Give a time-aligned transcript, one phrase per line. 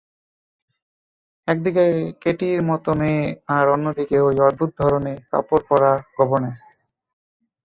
[1.47, 1.83] এক দিকে
[2.21, 3.23] কেটির মতো মেয়ে,
[3.55, 6.59] আর অন্য দিকে ঐ অদ্ভুত-ধরনে-কাপড়-পরা গবর্নেস।